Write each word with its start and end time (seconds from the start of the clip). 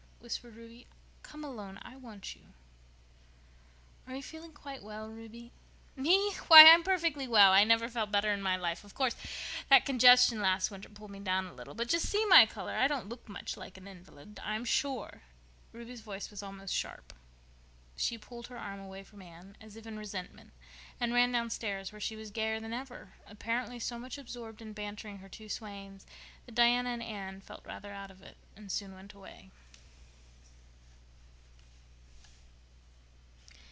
whispered 0.21 0.55
Ruby. 0.55 0.85
"Come 1.23 1.43
alone—I 1.43 1.95
want 1.97 2.35
you." 2.35 2.43
"Are 4.07 4.15
you 4.15 4.21
feeling 4.21 4.53
quite 4.53 4.83
well, 4.83 5.09
Ruby?" 5.09 5.51
"Me! 5.95 6.31
Why, 6.47 6.69
I'm 6.71 6.83
perfectly 6.83 7.27
well. 7.27 7.51
I 7.51 7.63
never 7.63 7.89
felt 7.89 8.11
better 8.11 8.31
in 8.31 8.41
my 8.43 8.55
life. 8.55 8.83
Of 8.83 8.93
course, 8.93 9.15
that 9.69 9.83
congestion 9.83 10.39
last 10.39 10.69
winter 10.69 10.89
pulled 10.89 11.09
me 11.09 11.17
down 11.19 11.47
a 11.47 11.53
little. 11.53 11.73
But 11.73 11.87
just 11.89 12.05
see 12.05 12.23
my 12.27 12.45
color. 12.45 12.73
I 12.73 12.87
don't 12.87 13.09
look 13.09 13.27
much 13.27 13.57
like 13.57 13.77
an 13.77 13.87
invalid, 13.87 14.39
I'm 14.43 14.63
sure." 14.63 15.23
Ruby's 15.73 16.01
voice 16.01 16.29
was 16.29 16.43
almost 16.43 16.73
sharp. 16.75 17.13
She 17.97 18.15
pulled 18.19 18.45
her 18.47 18.57
arm 18.59 18.79
away 18.79 19.03
from 19.03 19.23
Anne, 19.23 19.57
as 19.59 19.75
if 19.75 19.87
in 19.87 19.97
resentment, 19.97 20.51
and 20.99 21.13
ran 21.15 21.31
downstairs, 21.31 21.91
where 21.91 21.99
she 21.99 22.15
was 22.15 22.29
gayer 22.29 22.59
than 22.59 22.73
ever, 22.73 23.13
apparently 23.27 23.79
so 23.79 23.97
much 23.97 24.19
absorbed 24.19 24.61
in 24.61 24.71
bantering 24.73 25.17
her 25.17 25.27
two 25.29 25.49
swains 25.49 26.05
that 26.45 26.53
Diana 26.55 26.89
and 26.91 27.01
Anne 27.03 27.41
felt 27.41 27.65
rather 27.65 27.91
out 27.91 28.11
of 28.11 28.21
it 28.21 28.37
and 28.55 28.71
soon 28.71 28.93
went 28.93 29.13
away. 29.13 29.49